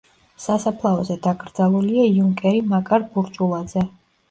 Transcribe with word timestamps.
სასაფლაოზე 0.45 1.17
დაკრძალულია 1.27 2.07
იუნკერი 2.15 2.65
მაკარ 2.73 3.09
ბურჭულაძე. 3.13 3.89